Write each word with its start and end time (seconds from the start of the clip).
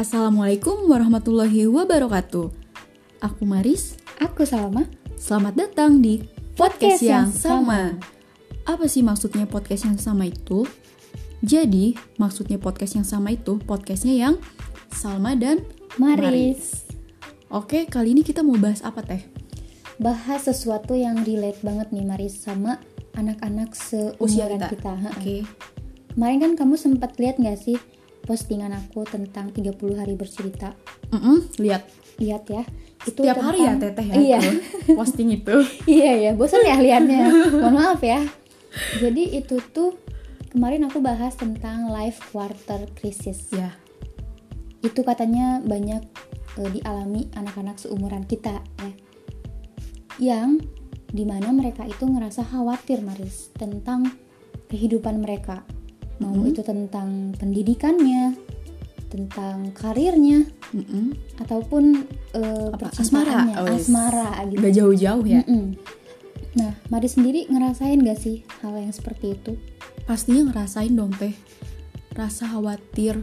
Assalamualaikum 0.00 0.88
warahmatullahi 0.88 1.68
wabarakatuh. 1.68 2.48
Aku 3.20 3.44
Maris. 3.44 4.00
Aku 4.16 4.48
Salma. 4.48 4.88
Selamat 5.20 5.60
datang 5.60 6.00
di 6.00 6.24
podcast, 6.56 7.04
Podcast 7.04 7.04
yang 7.04 7.28
yang 7.28 7.36
sama. 7.36 7.80
Apa 8.64 8.88
sih 8.88 9.04
maksudnya 9.04 9.44
podcast 9.44 9.84
yang 9.84 10.00
sama 10.00 10.24
itu? 10.32 10.64
Jadi, 11.44 12.00
maksudnya 12.16 12.56
podcast 12.56 12.96
yang 12.96 13.04
sama 13.04 13.36
itu 13.36 13.60
podcastnya 13.60 14.16
yang 14.16 14.34
Salma 14.88 15.36
dan 15.36 15.68
Maris. 16.00 16.88
Oke, 17.52 17.84
kali 17.84 18.16
ini 18.16 18.24
kita 18.24 18.40
mau 18.40 18.56
bahas 18.56 18.80
apa 18.80 19.04
teh? 19.04 19.20
Bahas 20.00 20.48
sesuatu 20.48 20.96
yang 20.96 21.28
relate 21.28 21.60
banget 21.60 21.92
nih 21.92 22.08
Maris 22.08 22.40
sama 22.40 22.80
anak-anak 23.20 23.76
Usia 24.16 24.48
seumuran 24.48 24.64
kita. 24.64 24.68
kita. 24.72 24.92
Ha-ha. 24.96 25.12
Oke. 25.20 25.44
Kemarin 26.16 26.38
kan 26.40 26.52
kamu 26.56 26.80
sempat 26.80 27.20
lihat 27.20 27.36
nggak 27.36 27.60
sih 27.60 27.76
postingan 28.22 28.70
aku 28.70 29.02
tentang 29.04 29.50
30 29.50 29.70
hari 29.96 30.14
bercerita? 30.14 30.72
Mm-mm, 31.10 31.50
lihat 31.58 31.84
Lihat 32.20 32.44
ya. 32.46 32.62
Itu 33.00 33.24
tiap 33.24 33.40
hari 33.40 33.64
ya 33.64 33.72
tentang- 33.74 33.96
teteh 33.96 34.06
ya 34.06 34.14
Iya. 34.14 34.38
itu 34.44 34.52
posting 35.00 35.28
itu. 35.32 35.56
iya 35.88 36.12
ya, 36.20 36.30
bosan 36.36 36.60
ya 36.60 36.76
liatnya. 36.76 37.32
Mohon 37.64 37.74
maaf 37.74 38.00
ya. 38.00 38.20
Jadi 39.00 39.34
itu 39.34 39.56
tuh 39.72 39.96
kemarin 40.52 40.84
aku 40.84 41.00
bahas 41.00 41.32
tentang 41.32 41.88
life 41.88 42.20
quarter 42.28 42.84
crisis. 42.92 43.48
ya, 43.50 43.72
Itu 44.80 45.00
katanya 45.00 45.64
banyak 45.64 46.02
eh, 46.56 46.70
dialami 46.70 47.32
anak-anak 47.32 47.80
seumuran 47.80 48.28
kita 48.28 48.60
ya. 48.60 48.92
Yang 50.20 50.68
di 51.10 51.24
mana 51.24 51.50
mereka 51.50 51.88
itu 51.88 52.04
ngerasa 52.04 52.44
khawatir 52.44 53.00
Maris 53.00 53.48
tentang 53.56 54.12
kehidupan 54.68 55.18
mereka. 55.18 55.64
Mau 56.20 56.36
Mhm. 56.36 56.52
itu 56.52 56.60
tentang 56.60 57.32
pendidikannya, 57.34 58.36
tentang 59.08 59.72
karirnya, 59.72 60.46
Mm-mm. 60.70 61.16
ataupun 61.40 62.06
eh, 62.30 62.68
Apa, 62.70 62.92
percintaannya, 62.92 63.56
asmara? 63.56 63.60
Oh, 63.60 63.66
yes. 63.66 63.88
asmara 63.88 64.28
gitu. 64.46 64.60
Gak 64.62 64.74
jauh-jauh 64.76 65.24
ya. 65.26 65.40
Mm-mm. 65.42 65.64
Nah, 66.50 66.72
Maris 66.88 67.14
sendiri 67.14 67.46
ngerasain 67.46 67.98
gak 68.00 68.18
sih 68.18 68.42
hal 68.62 68.76
yang 68.76 68.92
seperti 68.92 69.34
itu? 69.34 69.58
pastinya 70.00 70.50
ngerasain 70.50 70.90
dong 70.90 71.14
teh 71.14 71.30
rasa 72.18 72.50
khawatir 72.50 73.22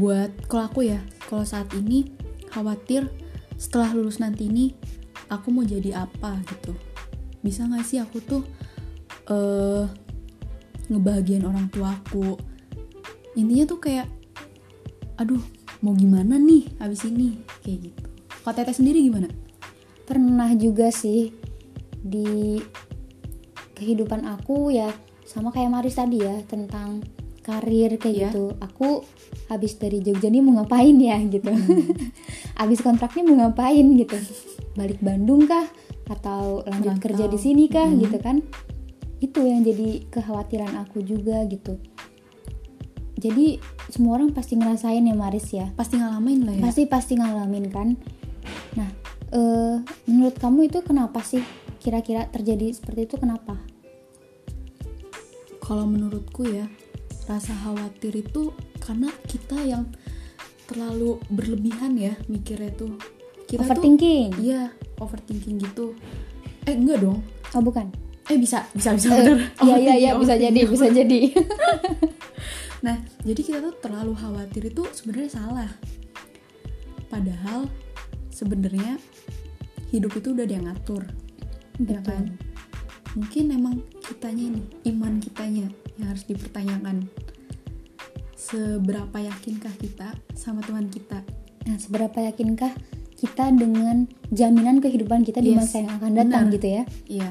buat 0.00 0.32
kalau 0.48 0.64
aku 0.64 0.80
ya 0.88 0.96
kalau 1.28 1.44
saat 1.44 1.68
ini 1.76 2.08
khawatir 2.48 3.12
setelah 3.60 3.92
lulus 3.92 4.24
nanti 4.24 4.48
ini 4.48 4.72
aku 5.28 5.52
mau 5.52 5.60
jadi 5.60 6.00
apa 6.00 6.40
gitu 6.48 6.72
bisa 7.44 7.68
nggak 7.68 7.84
sih 7.84 8.00
aku 8.00 8.24
tuh 8.24 8.40
eh 9.28 9.84
ngebahagiain 10.86 11.42
orang 11.42 11.66
tuaku 11.68 12.36
intinya 13.34 13.64
tuh 13.64 13.78
kayak 13.78 14.06
aduh 15.14 15.40
mau 15.80 15.92
gimana 15.92 16.36
nih 16.36 16.68
abis 16.78 17.04
ini 17.04 17.38
kayak 17.60 17.78
gitu 17.84 18.02
kalau 18.40 18.54
teteh 18.54 18.74
sendiri 18.74 19.00
gimana 19.00 19.28
Pernah 20.04 20.52
juga 20.52 20.92
sih 20.92 21.32
di 21.96 22.60
kehidupan 23.74 24.28
aku 24.28 24.68
ya 24.68 24.92
sama 25.24 25.48
kayak 25.48 25.72
Maris 25.72 25.96
tadi 25.96 26.20
ya 26.20 26.36
tentang 26.44 27.00
karir 27.40 27.96
kayak 27.96 28.12
Iya. 28.14 28.28
gitu. 28.28 28.44
Aku 28.58 29.00
habis 29.46 29.72
dari 29.74 30.00
Jogja 30.00 30.28
nih 30.28 30.40
mau 30.40 30.56
ngapain 30.56 30.92
ya 30.94 31.16
gitu. 31.24 31.48
habis 32.60 32.80
kontraknya 32.80 33.24
mau 33.24 33.36
ngapain 33.40 33.96
gitu. 33.96 34.16
Balik 34.74 35.00
Bandung 35.00 35.44
kah 35.44 35.64
atau 36.04 36.60
lanjut 36.62 36.96
Nggak 36.96 37.02
kerja 37.02 37.24
tahu. 37.24 37.32
di 37.32 37.38
sini 37.40 37.64
kah 37.66 37.88
Mhm. 37.88 37.98
gitu 38.00 38.18
kan. 38.20 38.36
Itu 39.18 39.44
yang 39.44 39.62
jadi 39.66 40.06
kekhawatiran 40.10 40.74
aku 40.86 41.02
juga 41.02 41.42
gitu. 41.46 41.78
Jadi 43.18 43.62
semua 43.88 44.18
orang 44.20 44.34
pasti 44.34 44.58
ngerasain 44.58 45.04
ya 45.06 45.14
Maris 45.16 45.48
ya. 45.54 45.70
pasti 45.78 45.96
ngalamin 45.96 46.40
lah 46.44 46.54
ya 46.58 46.62
Pasti 46.66 46.82
pasti 46.84 47.12
ngalamin 47.16 47.66
kan. 47.70 47.88
Nah, 48.74 48.90
eh, 49.32 49.76
menurut 50.10 50.36
kamu 50.36 50.68
itu 50.68 50.82
kenapa 50.82 51.22
sih 51.22 51.40
kira-kira 51.80 52.28
terjadi 52.28 52.74
seperti 52.74 53.08
itu 53.08 53.16
kenapa? 53.20 53.56
kalau 55.64 55.88
menurutku 55.88 56.44
ya 56.44 56.68
rasa 57.24 57.56
khawatir 57.64 58.20
itu 58.20 58.52
karena 58.84 59.08
kita 59.24 59.56
yang 59.64 59.88
terlalu 60.68 61.16
berlebihan 61.32 61.96
ya 61.96 62.12
mikirnya 62.28 62.68
tuh 62.76 63.00
kita 63.48 63.64
Overthinking? 63.64 64.36
iya 64.44 64.68
overthinking 65.00 65.56
gitu 65.56 65.96
eh 66.68 66.76
enggak 66.76 67.00
dong 67.00 67.24
Oh 67.54 67.62
bukan. 67.62 67.86
Eh 68.24 68.36
bisa 68.36 68.64
bisa 68.70 68.92
bisa 68.92 69.06
Eh, 69.06 69.16
bener 69.18 69.36
Iya 69.60 69.76
iya 69.76 69.94
iya 69.94 70.10
Overthinking, 70.12 70.20
bisa 70.20 70.34
jadi 70.38 70.60
overthinking. 70.60 70.72
bisa 70.72 70.86
jadi. 70.90 71.20
nah 72.80 72.96
jadi 73.20 73.40
kita 73.40 73.58
tuh 73.60 73.74
terlalu 73.78 74.12
khawatir 74.12 74.62
itu 74.66 74.82
sebenarnya 74.90 75.30
salah 75.30 75.70
padahal 77.06 77.68
sebenarnya 78.28 78.98
hidup 79.88 80.12
itu 80.12 80.30
udah 80.30 80.44
dia 80.44 80.58
ngatur 80.58 81.04
ya 81.80 82.00
kan 82.00 82.34
mungkin 83.12 83.44
emang 83.50 83.74
kitanya 84.00 84.52
nih 84.52 84.64
iman 84.90 85.16
kitanya 85.18 85.66
yang 85.94 86.08
harus 86.08 86.24
dipertanyakan 86.24 87.06
seberapa 88.34 89.16
yakinkah 89.18 89.72
kita 89.74 90.08
sama 90.32 90.60
Tuhan 90.62 90.88
kita 90.88 91.20
Nah, 91.64 91.80
seberapa 91.80 92.20
yakinkah 92.22 92.76
kita 93.14 93.48
dengan 93.50 94.04
jaminan 94.28 94.84
kehidupan 94.84 95.24
kita 95.24 95.40
di 95.40 95.56
Yes, 95.56 95.64
masa 95.64 95.80
yang 95.80 95.96
akan 95.96 96.12
datang 96.12 96.44
benar. 96.44 96.52
gitu 96.52 96.68
ya? 96.70 96.82
iya 97.06 97.30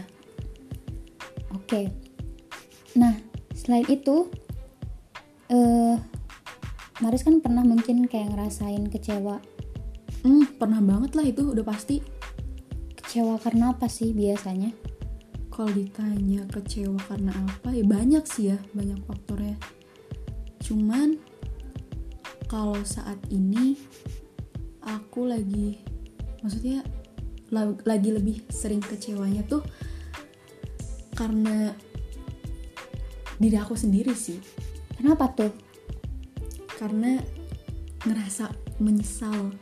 Oke. 1.73 1.89
Nah, 3.01 3.17
selain 3.57 3.89
itu, 3.89 4.29
eh 5.49 5.97
Maris 7.01 7.25
kan 7.25 7.41
pernah 7.41 7.65
mungkin 7.65 8.05
kayak 8.05 8.29
ngerasain 8.29 8.93
kecewa. 8.93 9.41
hmm, 10.21 10.61
pernah 10.61 10.77
banget 10.85 11.17
lah 11.17 11.25
itu 11.25 11.49
udah 11.49 11.65
pasti 11.65 11.97
Kecewa 12.93 13.41
karena 13.41 13.73
apa 13.73 13.89
sih 13.89 14.13
biasanya? 14.13 14.69
kalau 15.53 15.69
ditanya 15.69 16.49
kecewa 16.49 16.97
karena 17.05 17.29
apa 17.29 17.69
ya 17.77 17.85
banyak 17.85 18.25
sih 18.25 18.49
ya 18.49 18.57
banyak 18.73 18.97
faktornya 19.05 19.53
cuman 20.65 21.21
kalau 22.49 22.81
saat 22.81 23.21
ini 23.29 23.77
aku 24.81 25.29
lagi 25.29 25.77
maksudnya 26.41 26.81
la- 27.53 27.77
lagi 27.85 28.09
lebih 28.09 28.41
sering 28.49 28.81
kecewanya 28.81 29.45
tuh 29.45 29.61
karena 31.13 31.71
diri 33.37 33.57
aku 33.57 33.77
sendiri 33.77 34.13
sih. 34.17 34.37
Kenapa 34.97 35.29
tuh? 35.33 35.73
karena 36.83 37.21
ngerasa 38.03 38.51
menyesal. 38.83 39.55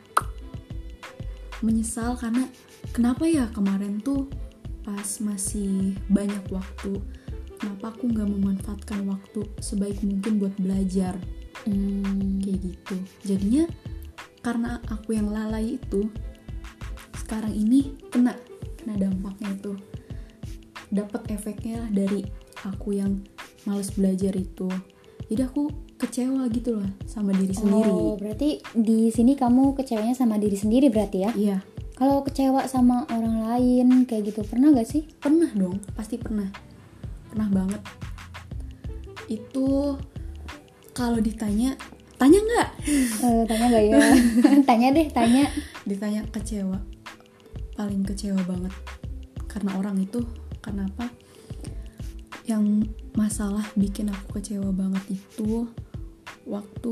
Menyesal 1.62 2.18
karena 2.18 2.50
kenapa 2.90 3.30
ya 3.30 3.46
kemarin 3.54 4.02
tuh 4.02 4.26
pas 4.82 5.06
masih 5.22 5.94
banyak 6.10 6.42
waktu 6.50 6.98
kenapa 7.54 7.94
aku 7.94 8.10
nggak 8.10 8.26
memanfaatkan 8.26 9.06
waktu 9.06 9.46
sebaik 9.62 10.02
mungkin 10.02 10.42
buat 10.42 10.54
belajar? 10.58 11.14
Hmm, 11.62 12.42
kayak 12.42 12.58
gitu. 12.58 12.96
Jadinya 13.22 13.70
karena 14.42 14.82
aku 14.90 15.14
yang 15.14 15.30
lalai 15.30 15.78
itu 15.78 16.10
sekarang 17.22 17.54
ini 17.54 17.94
kena 18.10 18.34
kena 18.82 18.98
dampaknya 18.98 19.54
itu 19.54 19.78
dapat 20.92 21.24
efeknya 21.32 21.80
lah 21.80 21.90
dari 21.90 22.20
aku 22.62 22.92
yang 22.92 23.24
males 23.64 23.88
belajar 23.90 24.36
itu 24.36 24.68
jadi 25.26 25.48
aku 25.48 25.72
kecewa 25.96 26.44
gitu 26.50 26.76
loh 26.76 26.90
sama 27.06 27.32
diri 27.32 27.54
sendiri 27.54 27.88
Oh, 27.88 28.14
berarti 28.14 28.60
di 28.74 29.08
sini 29.08 29.32
kamu 29.32 29.72
kecewanya 29.72 30.12
sama 30.12 30.36
diri 30.36 30.54
sendiri 30.54 30.92
berarti 30.92 31.18
ya? 31.24 31.32
iya 31.32 31.58
Kalau 31.92 32.20
kecewa 32.20 32.66
sama 32.66 33.06
orang 33.08 33.46
lain 33.46 33.86
kayak 34.04 34.34
gitu 34.34 34.42
pernah 34.42 34.74
gak 34.74 34.84
sih? 34.84 35.06
pernah 35.16 35.46
dong 35.54 35.78
pasti 35.94 36.18
pernah 36.18 36.50
pernah 37.30 37.48
banget 37.48 37.80
itu 39.26 39.96
kalau 40.92 41.18
ditanya 41.18 41.78
tanya 42.18 42.38
nggak 42.38 42.68
Eh, 43.24 43.42
tanya 43.46 43.66
gak 43.70 43.84
ya? 43.86 43.98
tanya 44.68 44.88
deh, 44.92 45.06
tanya. 45.08 45.44
ditanya 45.82 46.22
kecewa 46.28 46.78
paling 47.72 48.04
kecewa 48.04 48.38
banget 48.44 48.74
karena 49.48 49.74
orang 49.74 49.96
itu 49.98 50.20
karena 50.62 50.86
apa 50.88 51.10
yang 52.46 52.86
masalah 53.14 53.62
bikin 53.78 54.10
aku 54.10 54.38
kecewa 54.40 54.70
banget 54.74 55.18
itu 55.18 55.66
waktu 56.42 56.90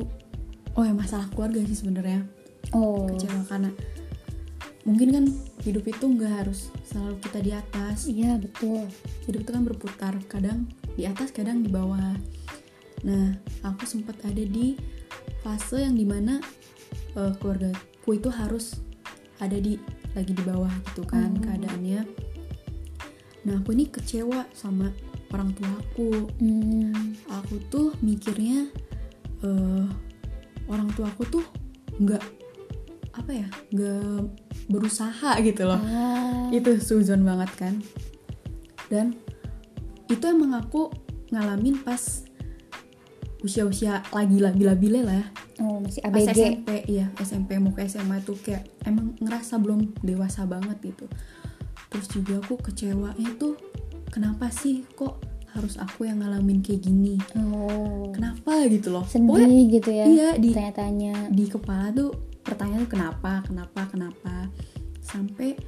oh 0.78 0.84
ya 0.86 0.94
masalah 0.94 1.26
keluarga 1.34 1.62
sih 1.66 1.78
sebenarnya. 1.78 2.22
Oh, 2.70 3.10
kecewa 3.10 3.42
karena 3.50 3.70
mungkin 4.86 5.08
kan 5.10 5.24
hidup 5.66 5.84
itu 5.90 6.04
nggak 6.06 6.44
harus 6.44 6.70
selalu 6.86 7.16
kita 7.22 7.38
di 7.42 7.50
atas. 7.54 7.98
Iya 8.06 8.38
betul. 8.38 8.86
hidup 9.26 9.40
itu 9.46 9.50
kan 9.50 9.62
berputar 9.66 10.14
kadang 10.30 10.70
di 10.94 11.06
atas 11.06 11.34
kadang 11.34 11.62
di 11.62 11.70
bawah. 11.70 12.14
Nah 13.06 13.34
aku 13.66 13.86
sempat 13.86 14.18
ada 14.22 14.42
di 14.42 14.78
fase 15.42 15.82
yang 15.82 15.96
di 15.98 16.06
mana 16.06 16.38
eh, 17.18 17.32
keluargaku 17.42 18.10
itu 18.18 18.30
harus 18.30 18.78
ada 19.40 19.56
di 19.56 19.80
lagi 20.14 20.32
di 20.34 20.42
bawah 20.42 20.70
gitu 20.90 21.02
kan 21.06 21.32
Oh. 21.32 21.42
keadaannya 21.42 22.02
nah 23.46 23.56
aku 23.56 23.72
ini 23.72 23.88
kecewa 23.88 24.44
sama 24.52 24.92
orang 25.32 25.54
tuaku 25.56 26.28
Hmm, 26.42 27.16
aku 27.30 27.56
tuh 27.70 27.94
mikirnya 28.04 28.68
eh 29.40 29.86
orang 30.68 30.88
tuaku 30.92 31.22
tuh 31.26 31.44
nggak 31.96 32.22
apa 33.16 33.30
ya 33.34 33.48
nggak 33.74 34.22
berusaha 34.70 35.34
gitu 35.42 35.66
loh. 35.66 35.80
Ah, 35.82 36.46
itu 36.54 36.78
suzon 36.78 37.26
banget 37.26 37.50
kan. 37.58 37.74
Dan 38.86 39.18
itu 40.06 40.22
emang 40.26 40.54
aku 40.54 40.94
ngalamin 41.34 41.82
pas 41.82 42.22
usia-usia 43.42 44.04
lagi 44.14 44.38
labile 44.38 45.00
lah 45.02 45.16
ya. 45.26 45.26
Oh 45.60 45.76
masih 45.82 46.00
pas 46.00 46.24
ABG 46.24 46.38
SMP 46.40 46.68
iya 46.88 47.06
SMP 47.20 47.60
mau 47.60 47.76
ke 47.76 47.84
SMA 47.84 48.24
tuh 48.24 48.38
kayak 48.40 48.64
emang 48.88 49.12
ngerasa 49.20 49.60
belum 49.60 49.92
dewasa 50.00 50.48
banget 50.48 50.80
gitu 50.80 51.04
terus 51.90 52.06
juga 52.08 52.38
aku 52.38 52.54
kecewanya 52.62 53.34
tuh 53.36 53.58
kenapa 54.08 54.46
sih 54.48 54.86
kok 54.94 55.18
harus 55.50 55.74
aku 55.76 56.06
yang 56.06 56.22
ngalamin 56.22 56.62
kayak 56.62 56.86
gini? 56.86 57.18
Oh. 57.34 58.14
Kenapa? 58.14 58.62
Gitu 58.70 58.94
loh. 58.94 59.02
Sedih 59.02 59.26
Pokoknya 59.34 59.62
gitu 59.66 59.90
ya 59.90 60.04
iya, 60.06 60.28
di- 60.38 60.54
tanya-tanya. 60.54 61.26
di 61.34 61.44
kepala 61.50 61.90
tuh 61.90 62.14
pertanyaan 62.46 62.86
kenapa 62.86 63.42
kenapa 63.42 63.80
kenapa. 63.90 64.46
Sampai 65.02 65.58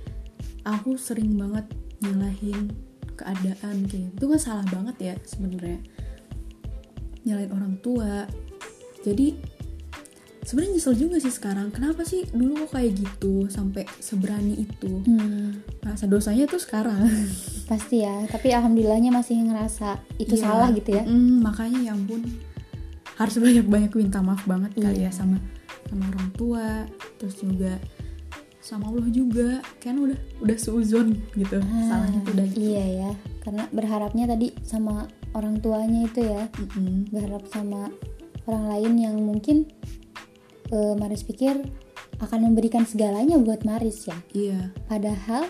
aku 0.63 0.95
sering 0.95 1.35
banget 1.35 1.67
nyalahin 1.99 2.71
keadaan 3.19 3.87
kayak 3.91 4.15
itu 4.15 4.25
kan 4.31 4.39
salah 4.41 4.67
banget 4.71 4.97
ya 5.03 5.15
sebenarnya. 5.27 5.83
Nyalahin 7.27 7.51
orang 7.51 7.75
tua. 7.83 8.27
Jadi 9.03 9.35
sebenarnya 10.43 10.75
nyesel 10.75 10.95
juga 10.97 11.17
sih 11.17 11.31
sekarang 11.31 11.71
kenapa 11.71 12.03
sih 12.03 12.27
dulu 12.29 12.67
kok 12.67 12.75
kayak 12.75 12.93
gitu 12.97 13.47
sampai 13.47 13.87
seberani 13.97 14.61
itu 14.61 15.03
Hmm, 15.03 15.63
rasa 15.81 16.05
dosanya 16.05 16.45
tuh 16.45 16.59
sekarang 16.59 17.07
pasti 17.71 18.03
ya 18.03 18.27
tapi 18.27 18.51
alhamdulillahnya 18.51 19.11
masih 19.11 19.39
ngerasa 19.41 20.03
itu 20.17 20.35
Iya. 20.35 20.43
salah 20.43 20.69
gitu 20.71 20.91
ya 20.93 21.03
Mm, 21.03 21.41
makanya 21.41 21.79
ya 21.81 21.93
ampun 21.93 22.27
harus 23.15 23.37
banyak-banyak 23.37 23.93
minta 23.93 24.19
maaf 24.19 24.43
banget 24.43 24.75
kali 24.75 24.99
Iya. 24.99 25.09
ya 25.09 25.11
sama 25.13 25.39
sama 25.87 26.03
orang 26.09 26.29
tua 26.33 26.67
terus 27.17 27.39
juga 27.39 27.79
sama 28.59 28.89
Allah 28.89 29.09
juga 29.09 29.49
kan 29.79 29.95
udah 29.97 30.15
udah 30.39 30.57
seuzon 30.57 31.19
gitu 31.35 31.59
Ah, 31.61 31.87
salahnya 31.89 32.19
tuh 32.21 32.33
udah 32.33 32.47
gitu. 32.49 32.59
iya 32.63 32.85
ya 32.99 33.11
karena 33.41 33.67
berharapnya 33.69 34.25
tadi 34.27 34.55
sama 34.63 35.07
orang 35.33 35.59
tuanya 35.59 36.03
itu 36.05 36.21
ya 36.21 36.47
Mm-mm. 36.53 37.11
berharap 37.11 37.43
sama 37.47 37.91
orang 38.43 38.65
lain 38.69 38.93
yang 38.99 39.17
mungkin 39.19 39.67
eh, 40.73 40.95
Maris 40.97 41.23
pikir 41.23 41.61
akan 42.19 42.51
memberikan 42.51 42.89
segalanya 42.89 43.37
buat 43.37 43.63
Maris 43.63 44.09
ya. 44.09 44.19
Iya. 44.33 44.61
Padahal 44.89 45.47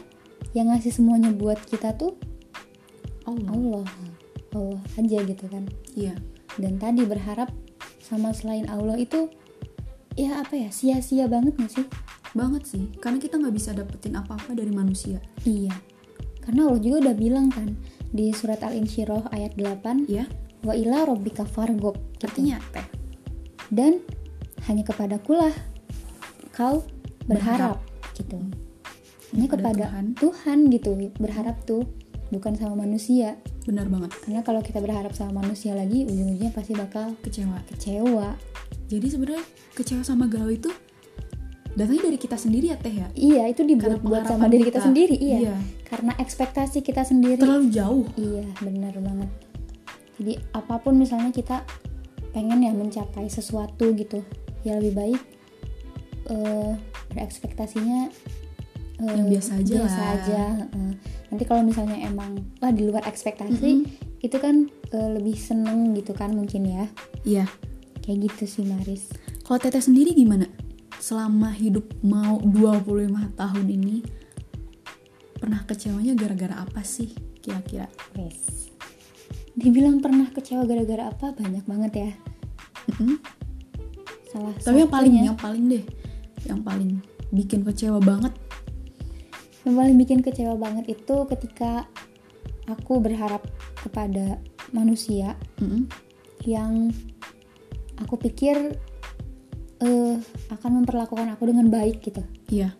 yang 0.52 0.74
ngasih 0.74 0.92
semuanya 0.92 1.30
buat 1.32 1.60
kita 1.64 1.94
tuh 1.96 2.18
Allah. 3.24 3.50
Allah. 3.54 3.86
Allah 4.52 4.82
aja 4.98 5.18
gitu 5.24 5.46
kan. 5.48 5.64
Iya. 5.96 6.18
Dan 6.60 6.76
tadi 6.76 7.06
berharap 7.08 7.48
sama 8.02 8.34
selain 8.36 8.68
Allah 8.68 9.00
itu 9.00 9.32
ya 10.12 10.44
apa 10.44 10.52
ya 10.52 10.68
sia-sia 10.68 11.24
banget 11.30 11.56
gak 11.56 11.72
sih? 11.72 11.86
Banget 12.36 12.68
sih. 12.68 12.84
Karena 13.00 13.20
kita 13.20 13.40
nggak 13.40 13.54
bisa 13.56 13.72
dapetin 13.72 14.16
apa-apa 14.16 14.52
dari 14.52 14.72
manusia. 14.72 15.20
Iya. 15.44 15.72
Karena 16.42 16.68
Allah 16.68 16.82
juga 16.82 17.08
udah 17.08 17.16
bilang 17.16 17.48
kan 17.48 17.78
di 18.12 18.34
surat 18.34 18.60
Al-Insyirah 18.60 19.30
ayat 19.32 19.56
8 19.56 20.10
ya 20.10 20.26
wa 20.62 20.74
ila 20.74 21.06
rabbika 21.06 21.46
fargob 21.46 21.96
gitu. 22.18 22.26
artinya 22.28 22.58
apa? 22.58 22.82
Dan 23.72 24.02
hanya 24.70 24.82
kepadakulah 24.86 25.52
kau 26.52 26.84
berharap, 27.26 27.80
gitu. 28.14 28.38
Hanya 29.32 29.48
Kepada 29.48 29.72
kepada 29.72 29.84
Tuhan. 29.88 30.04
Tuhan. 30.20 30.58
gitu. 30.68 30.90
Berharap 31.16 31.56
tuh 31.64 31.88
bukan 32.28 32.52
sama 32.54 32.84
manusia. 32.84 33.40
Benar 33.64 33.88
banget. 33.88 34.12
Karena 34.20 34.44
kalau 34.44 34.60
kita 34.60 34.78
berharap 34.84 35.16
sama 35.16 35.40
manusia 35.40 35.72
lagi 35.72 36.04
ujung-ujungnya 36.04 36.52
pasti 36.52 36.76
bakal 36.76 37.16
kecewa. 37.24 37.64
kecewa. 37.72 38.36
Jadi 38.92 39.06
sebenarnya 39.08 39.44
kecewa 39.72 40.04
sama 40.04 40.28
galau 40.28 40.52
itu 40.52 40.68
datangnya 41.72 42.12
dari 42.12 42.18
kita 42.20 42.36
sendiri 42.36 42.68
ya 42.68 42.76
teh 42.76 42.92
ya? 42.92 43.08
Iya 43.16 43.42
itu 43.48 43.64
Karena 43.64 43.72
dibuat-buat 43.72 44.22
sama 44.28 44.44
diri 44.52 44.68
kita 44.68 44.76
kita. 44.76 44.86
sendiri 44.92 45.16
iya. 45.16 45.38
Iya. 45.48 45.56
karena 45.88 46.12
ekspektasi 46.20 46.78
kita 46.84 47.00
sendiri. 47.04 47.40
Terlalu 47.40 47.72
jauh. 47.72 48.04
Iya 48.20 48.44
benar 48.60 48.92
banget. 49.00 49.30
Jadi 50.20 50.32
apa 50.52 50.76
pun 50.76 51.00
misalnya 51.00 51.32
kita 51.32 51.64
pengen 52.32 52.60
ya 52.60 52.72
mencapai 52.72 53.28
sesuatu 53.28 53.92
gitu 53.96 54.20
ya 54.62 54.78
lebih 54.78 54.94
baik 54.94 55.20
eh 56.28 56.72
berekspektasinya 57.10 58.08
eh, 58.98 59.04
Yang 59.04 59.28
biasa 59.36 59.50
aja 59.58 59.72
biasa 59.74 60.00
lah. 60.00 60.10
aja, 60.16 60.42
heeh. 60.64 60.92
nanti 61.28 61.44
kalau 61.44 61.62
misalnya 61.62 61.98
emang 62.02 62.40
wah 62.58 62.70
di 62.70 62.86
luar 62.86 63.02
ekspektasi 63.04 63.70
itu 64.20 64.36
kan 64.38 64.70
eh, 64.92 65.10
lebih 65.12 65.34
seneng 65.34 65.92
gitu 65.92 66.14
kan 66.14 66.30
mungkin 66.32 66.62
ya 66.64 66.84
iya 67.22 67.44
kayak 68.02 68.30
gitu 68.30 68.44
sih 68.48 68.64
Maris 68.64 69.10
Kalau 69.42 69.58
Teteh 69.58 69.82
sendiri 69.82 70.14
gimana? 70.14 70.46
Selama 70.96 71.50
hidup 71.50 71.82
mau 72.00 72.38
25 72.38 73.10
tahun 73.34 73.66
ini 73.66 74.06
pernah 75.34 75.66
kecewanya 75.66 76.14
gara-gara 76.14 76.62
apa 76.62 76.86
sih 76.86 77.10
kira-kira? 77.42 77.90
Dibilang 79.52 79.98
pernah 79.98 80.30
kecewa 80.30 80.62
gara-gara 80.64 81.10
apa 81.10 81.34
banyak 81.34 81.66
banget 81.66 81.92
ya 81.92 82.10
Mm-mm. 82.86 83.18
Salah 84.32 84.52
Tapi 84.56 84.78
yang 84.82 84.92
paling 84.92 85.12
yang 85.12 85.38
paling 85.38 85.64
deh, 85.68 85.84
yang 86.48 86.60
paling 86.64 86.90
bikin 87.30 87.60
kecewa 87.62 88.00
banget. 88.00 88.32
Yang 89.62 89.74
paling 89.78 89.96
bikin 90.00 90.18
kecewa 90.24 90.54
banget 90.58 90.84
itu 90.90 91.16
ketika 91.28 91.86
aku 92.66 92.98
berharap 92.98 93.44
kepada 93.78 94.40
manusia 94.72 95.38
Mm-mm. 95.60 95.86
yang 96.48 96.90
aku 98.00 98.16
pikir 98.18 98.74
eh, 99.84 100.16
akan 100.50 100.70
memperlakukan 100.82 101.28
aku 101.30 101.52
dengan 101.52 101.70
baik 101.70 102.02
gitu. 102.02 102.24
Iya, 102.50 102.74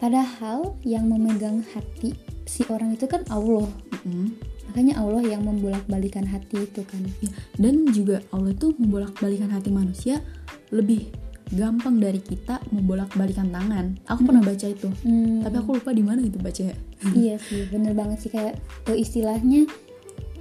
Padahal 0.00 0.80
yang 0.80 1.12
memegang 1.12 1.60
hati 1.76 2.16
si 2.48 2.64
orang 2.72 2.96
itu 2.96 3.04
kan 3.04 3.20
Allah. 3.28 3.68
Mm-mm. 4.00 4.32
Makanya 4.72 4.96
Allah 4.96 5.20
yang 5.28 5.44
membolak-balikan 5.44 6.24
hati 6.24 6.64
itu 6.64 6.80
kan. 6.88 7.04
Iya. 7.20 7.36
Dan 7.60 7.84
juga 7.92 8.24
Allah 8.32 8.56
tuh 8.56 8.72
membolak-balikan 8.80 9.52
hati 9.52 9.68
manusia 9.68 10.24
lebih 10.70 11.10
gampang 11.50 11.98
dari 11.98 12.18
kita 12.18 12.62
membolak-balikan 12.70 13.50
tangan. 13.50 13.98
Aku 14.06 14.22
pernah 14.22 14.38
baca 14.40 14.64
itu, 14.64 14.86
Hmm, 15.02 15.42
tapi 15.42 15.56
aku 15.56 15.70
lupa 15.76 15.90
di 15.90 16.00
mana 16.00 16.18
gitu 16.20 16.38
baca. 16.38 16.62
iya 17.18 17.34
sih, 17.36 17.66
bener 17.66 17.90
banget 17.92 18.18
sih 18.20 18.30
kayak 18.30 18.54
eh, 18.86 18.96
istilahnya 18.96 19.66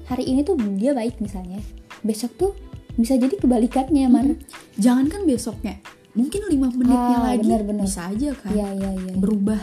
hari 0.05 0.25
ini 0.25 0.41
tuh 0.41 0.53
dia 0.75 0.93
baik 0.93 1.17
misalnya, 1.17 1.57
besok 1.99 2.31
tuh 2.35 2.51
bisa 2.93 3.15
jadi 3.15 3.33
kebalikannya, 3.33 4.05
Mar. 4.05 4.37
Jangan 4.75 5.07
kan 5.07 5.21
besoknya, 5.23 5.81
mungkin 6.11 6.45
lima 6.45 6.69
menitnya 6.69 7.17
Ah, 7.17 7.25
lagi 7.27 7.41
benar-benar. 7.43 7.85
bisa 7.85 8.01
aja 8.05 8.29
kan 8.35 8.51
Iya 8.51 8.67
iya 8.75 8.89
iya. 8.95 9.13
berubah. 9.15 9.61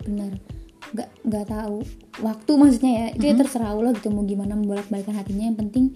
benar 0.00 0.32
nggak 0.90 1.08
nggak 1.22 1.46
tahu 1.46 1.78
waktu 2.18 2.50
maksudnya 2.56 2.90
ya 2.90 3.06
itu 3.12 3.24
ya 3.24 3.34
terserah 3.36 3.70
Allah 3.70 3.92
gitu 3.92 4.10
mau 4.10 4.24
gimana 4.24 4.58
membolak 4.58 4.88
balikan 4.88 5.14
hatinya 5.14 5.46
yang 5.46 5.54
penting 5.54 5.94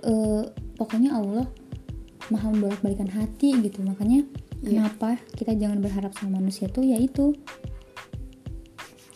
eh, 0.00 0.42
pokoknya 0.76 1.12
Allah 1.12 1.44
maha 2.30 2.46
membolak 2.48 2.80
balikan 2.80 3.06
hati 3.06 3.58
gitu 3.58 3.82
makanya 3.82 4.24
Iya. 4.60 4.84
kenapa 4.86 5.16
kita 5.34 5.52
jangan 5.54 5.80
berharap 5.80 6.12
sama 6.12 6.36
manusia 6.36 6.66
tuh 6.66 6.82
ya 6.82 6.96
itu 6.96 7.32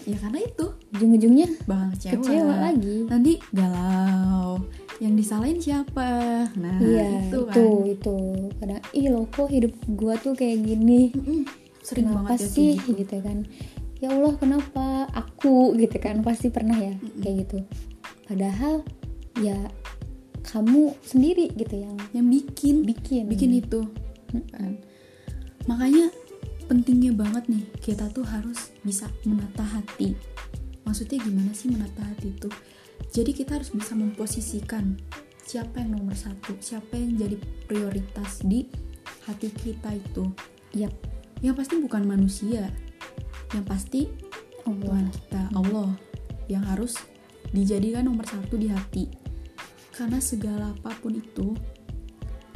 Ya 0.05 0.17
karena 0.19 0.37
itu 0.39 0.67
ujung-ujungnya 0.91 1.49
bakal 1.65 1.89
kecewa. 1.93 2.13
kecewa 2.21 2.55
lagi 2.63 2.97
Nanti 3.09 3.33
galau. 3.51 4.61
Yang 5.01 5.15
disalahin 5.17 5.59
siapa? 5.59 6.09
Nah, 6.55 6.77
iya 6.79 7.25
itu 7.25 7.41
itu 7.41 7.49
kan. 7.49 7.89
itu 7.89 8.17
kadang 8.55 8.83
ih 8.93 9.07
lo 9.09 9.25
kok 9.27 9.49
hidup 9.49 9.73
gua 9.91 10.15
tuh 10.15 10.33
kayak 10.33 10.61
gini 10.61 11.09
Mm-mm. 11.11 11.49
Sering 11.81 12.05
kenapa 12.07 12.21
banget 12.31 12.41
ya 12.43 12.47
sih 12.47 12.73
gitu. 12.79 13.01
gitu 13.01 13.17
kan 13.21 13.49
ya 13.97 14.13
Allah 14.13 14.33
kenapa 14.35 14.87
aku 15.11 15.73
gitu 15.75 15.97
kan 15.97 16.21
pasti 16.21 16.49
pernah 16.49 16.77
ya 16.77 16.93
kayak 17.19 17.37
gitu 17.43 17.59
padahal 18.25 18.85
ya 19.39 19.57
kamu 20.45 20.95
sendiri 21.01 21.51
gitu 21.57 21.75
yang 21.81 21.97
Yang 22.13 22.27
bikin 22.31 22.77
bikin 22.85 23.23
bikin 23.27 23.51
itu. 23.59 23.81
Kan. 24.53 24.79
Makanya 25.65 26.13
pentingnya 26.69 27.13
banget 27.17 27.45
nih 27.49 27.65
kita 27.81 28.09
tuh 28.13 28.25
harus 28.25 28.73
bisa 28.85 29.09
menata 29.25 29.65
hati. 29.65 30.17
Maksudnya 30.85 31.21
gimana 31.25 31.53
sih 31.57 31.73
menata 31.73 32.05
hati 32.05 32.33
itu? 32.37 32.49
Jadi 33.15 33.31
kita 33.33 33.57
harus 33.59 33.73
bisa 33.73 33.97
memposisikan 33.97 34.99
siapa 35.45 35.81
yang 35.81 35.97
nomor 35.97 36.17
satu, 36.17 36.57
siapa 36.61 36.97
yang 36.99 37.17
jadi 37.17 37.37
prioritas 37.69 38.45
di 38.45 38.69
hati 39.25 39.49
kita 39.53 39.97
itu. 39.97 40.29
Yap, 40.75 40.93
Yang 41.41 41.55
pasti 41.63 41.75
bukan 41.79 42.03
manusia, 42.09 42.73
yang 43.55 43.65
pasti 43.65 44.11
Tuhan 44.65 44.81
Allah 44.81 45.13
kita 45.13 45.43
Allah 45.55 45.91
yang 46.49 46.65
harus 46.65 46.97
dijadikan 47.53 48.09
nomor 48.09 48.25
satu 48.25 48.57
di 48.57 48.73
hati 48.73 49.24
karena 49.95 50.19
segala 50.19 50.75
apa 50.75 50.91
pun 50.99 51.15
itu 51.15 51.55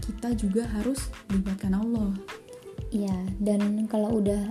kita 0.02 0.34
juga 0.34 0.66
harus 0.68 0.98
melibatkan 1.28 1.72
Allah. 1.72 2.10
Iya 2.88 3.14
dan 3.38 3.60
kalau 3.86 4.18
udah 4.18 4.50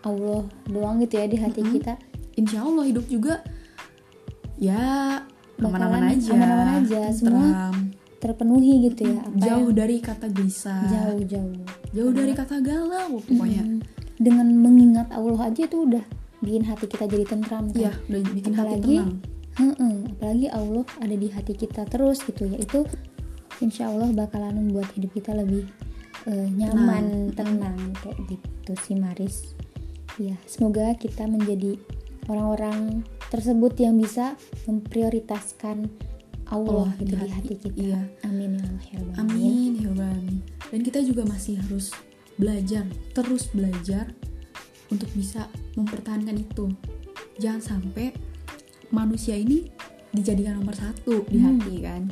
Allah 0.00 0.42
doang 0.64 1.00
gitu 1.00 1.16
ya 1.16 1.26
di 1.26 1.36
hati 1.36 1.60
Mm-mm. 1.60 1.74
kita 1.76 1.94
Insya 2.32 2.62
Allah 2.62 2.84
hidup 2.86 3.04
juga 3.04 3.42
ya 4.56 4.80
aman-aman 5.56 6.14
aja. 6.14 6.32
aman-aman 6.32 6.68
aja, 6.80 7.00
semua 7.12 7.72
terpenuhi 8.16 8.84
gitu 8.86 9.08
ya 9.08 9.18
apa 9.18 9.36
jauh 9.36 9.68
yang- 9.68 9.76
dari 9.76 9.96
kata 9.98 10.26
gelisah. 10.28 10.84
Jauh 10.86 11.20
jauh 11.24 11.52
jauh 11.90 12.12
dari 12.12 12.32
kata 12.32 12.60
galau 12.60 13.18
pokoknya. 13.18 13.64
Mm. 13.66 13.80
dengan 14.20 14.46
mengingat 14.52 15.08
Allah 15.10 15.48
aja 15.48 15.64
itu 15.64 15.88
udah 15.88 16.04
bikin 16.40 16.64
hati 16.64 16.84
kita 16.84 17.08
jadi 17.08 17.24
tentram 17.24 17.72
kan. 17.72 17.88
Iya, 17.88 17.92
udah 18.04 18.20
bikin 18.30 18.52
hati 18.52 18.60
apalagi 18.76 18.96
tenang. 19.00 19.12
Heeh, 19.60 19.96
apalagi 20.16 20.48
Allah 20.48 20.84
ada 21.04 21.14
di 21.16 21.28
hati 21.28 21.52
kita 21.52 21.84
terus 21.86 22.24
gitu 22.24 22.48
ya 22.48 22.56
itu 22.56 22.88
insya 23.60 23.92
Allah 23.92 24.08
bakalan 24.16 24.56
membuat 24.56 24.88
hidup 24.96 25.12
kita 25.12 25.36
lebih 25.36 25.68
eh, 26.24 26.48
nyaman 26.56 27.36
tenang 27.36 27.92
kayak 28.00 28.16
gitu 28.24 28.72
sih 28.80 28.96
Maris 28.96 29.52
ya 30.16 30.36
semoga 30.48 30.96
kita 30.96 31.28
menjadi 31.28 31.76
orang-orang 32.28 33.04
tersebut 33.28 33.72
yang 33.78 33.96
bisa 33.96 34.34
memprioritaskan 34.66 35.88
Allah 36.50 36.82
Allah 36.82 36.90
gitu 36.98 37.14
di 37.14 37.22
di 37.22 37.30
hati, 37.30 37.54
kita 37.62 37.68
iya. 37.78 38.02
amin 38.26 38.58
ya 38.58 38.98
Allah 38.98 39.14
ya. 39.14 39.22
Amin 39.22 39.72
ya 39.78 39.88
alamin. 39.94 40.38
Dan 40.70 40.80
kita 40.82 40.98
juga 41.06 41.22
masih 41.22 41.62
harus 41.62 41.94
belajar, 42.34 42.86
terus 43.14 43.46
belajar 43.54 44.10
untuk 44.90 45.06
bisa 45.14 45.46
mempertahankan 45.78 46.34
itu. 46.42 46.74
Jangan 47.38 47.62
sampai 47.62 48.10
manusia 48.90 49.34
ini 49.34 49.66
dijadikan 50.10 50.58
nomor 50.58 50.74
satu 50.74 51.22
di 51.24 51.38
Hmm. 51.38 51.56
hati 51.56 51.74
kan. 51.78 52.02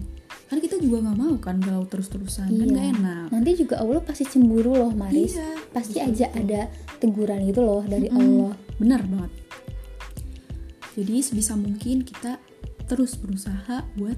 Kan 0.48 0.58
kita 0.58 0.78
juga 0.78 1.04
nggak 1.04 1.18
mau 1.18 1.34
kan 1.36 1.58
galau 1.58 1.84
terus-terusan, 1.84 2.48
kan 2.48 2.56
Iya. 2.56 2.72
gak 2.72 2.86
enak. 2.96 3.26
nanti 3.28 3.50
juga 3.54 3.74
Allah 3.78 4.00
pasti 4.00 4.24
cemburu 4.24 4.72
loh 4.72 4.90
Maris 4.90 5.36
Iya, 5.36 5.48
pasti 5.70 5.98
betul, 5.98 6.08
aja 6.08 6.26
ada 6.32 6.60
teguran 6.96 7.40
gitu 7.44 7.60
loh 7.60 7.82
dari 7.82 8.08
Mm-mm. 8.08 8.16
Allah 8.16 8.54
Benar 8.78 9.02
banget. 9.04 9.32
Jadi 10.94 11.14
sebisa 11.18 11.52
mungkin 11.54 12.00
kita 12.00 12.38
terus 12.86 13.14
berusaha 13.14 13.84
buat 13.94 14.16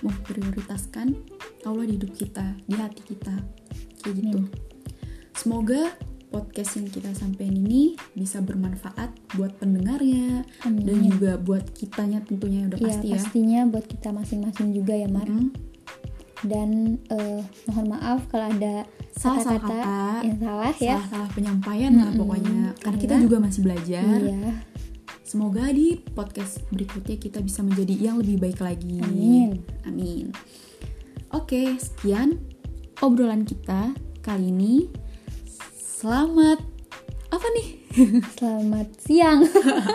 memprioritaskan 0.00 1.14
Allah 1.62 1.84
di 1.84 1.94
hidup 1.94 2.12
kita, 2.12 2.56
di 2.64 2.74
hati 2.74 3.02
kita. 3.02 3.34
Kayak 4.00 4.14
gitu. 4.16 4.40
Amin. 4.40 4.52
Semoga 5.32 5.94
podcast 6.30 6.78
yang 6.78 6.86
kita 6.86 7.10
sampaikan 7.12 7.52
ini 7.52 7.98
bisa 8.14 8.38
bermanfaat 8.38 9.10
buat 9.34 9.58
pendengarnya 9.58 10.46
Amin. 10.62 10.86
dan 10.86 10.96
juga 11.04 11.32
buat 11.36 11.66
kitanya 11.74 12.22
tentunya 12.22 12.70
udah 12.70 12.78
Iya, 12.78 12.86
pasti 12.86 13.06
ya. 13.06 13.14
pastinya 13.18 13.60
buat 13.66 13.84
kita 13.84 14.08
masing-masing 14.10 14.68
juga 14.72 14.94
ya 14.94 15.06
Mar 15.06 15.26
Mm. 15.26 15.50
dan 16.40 16.68
eh, 17.10 17.40
mohon 17.66 17.86
maaf 17.90 18.24
kalau 18.30 18.48
ada 18.48 18.86
kata-kata 19.12 19.60
kata, 19.60 20.24
yang 20.24 20.38
salah 20.40 20.72
ya 20.72 20.96
salah-salah 20.96 21.30
penyampaian 21.34 21.92
lah 21.92 22.08
Mm-mm. 22.08 22.20
pokoknya. 22.24 22.58
Karena 22.78 22.96
kita 22.96 23.12
Karena- 23.12 23.24
juga 23.26 23.36
masih 23.38 23.60
belajar. 23.60 24.18
iya 24.22 24.52
Semoga 25.20 25.62
di 25.70 25.94
podcast 26.10 26.58
berikutnya 26.70 27.14
kita 27.14 27.38
bisa 27.38 27.62
menjadi 27.62 27.94
yang 27.94 28.18
lebih 28.18 28.40
baik 28.40 28.58
lagi. 28.58 28.98
Amin. 28.98 29.62
Amin. 29.86 30.34
Oke, 31.30 31.78
sekian 31.78 32.42
obrolan 32.98 33.46
kita 33.46 33.94
kali 34.20 34.50
ini. 34.50 34.90
Selamat 36.00 36.56
apa 37.28 37.46
nih? 37.52 37.68
selamat 38.40 38.88
siang 39.04 39.44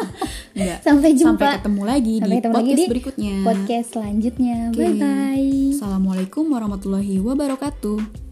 Enggak. 0.53 0.79
sampai 0.85 1.17
jumpa 1.17 1.33
Sampai 1.33 1.57
ketemu 1.57 1.81
lagi 1.81 2.13
Sampai 2.21 2.29
di 2.29 2.37
ketemu 2.37 2.53
lagi 2.53 2.61
podcast 2.69 2.77
di 2.77 2.91
berikutnya. 2.93 3.33
podcast 3.41 3.87
selanjutnya 3.89 4.57
bye 4.69 4.93
bye 4.93 5.53
Assalamualaikum 5.73 6.45
warahmatullahi 6.53 7.17
wabarakatuh. 7.25 8.24